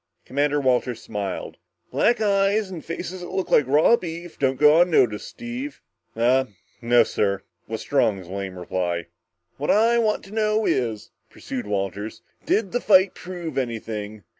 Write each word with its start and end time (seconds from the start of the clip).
Commander 0.25 0.59
Walters 0.59 0.99
smiled. 0.99 1.57
"Black 1.91 2.19
eyes 2.19 2.71
and 2.71 2.83
faces 2.83 3.21
that 3.21 3.29
looked 3.29 3.51
like 3.51 3.67
raw 3.67 3.95
beef 3.95 4.39
don't 4.39 4.59
go 4.59 4.81
unnoticed, 4.81 5.27
Steve." 5.27 5.79
"Uhh 6.15 6.47
no, 6.81 7.03
sir," 7.03 7.43
was 7.67 7.81
Strong's 7.81 8.27
lame 8.27 8.57
reply. 8.57 9.05
"What 9.57 9.69
I 9.69 9.99
want 9.99 10.23
to 10.23 10.33
know 10.33 10.65
is," 10.65 11.11
pursued 11.29 11.67
Walters, 11.67 12.23
"did 12.47 12.71
the 12.71 12.81
fight 12.81 13.13
prove 13.13 13.59
anything? 13.59 14.23